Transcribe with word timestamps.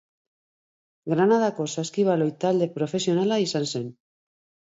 Granadako 1.13 1.67
saskibaloi 1.75 2.29
talde 2.45 2.69
profesionala 2.79 3.39
izan 3.45 3.67
zen. 3.75 3.87